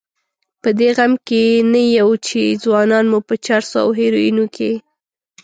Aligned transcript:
په 0.61 0.69
دې 0.79 0.89
غم 0.97 1.13
کې 1.27 1.43
نه 1.71 1.81
یو 1.99 2.09
چې 2.27 2.41
ځوانان 2.63 3.05
مو 3.11 3.19
په 3.27 3.35
چرسو 3.45 3.75
او 3.83 3.89
هیرویینو 3.99 4.45
کې. 4.55 4.71